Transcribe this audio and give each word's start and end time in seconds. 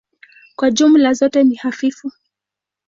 Kwa 0.55 0.71
jumla 0.71 1.13
zote 1.13 1.43
ni 1.43 1.55
hafifu. 1.55 2.11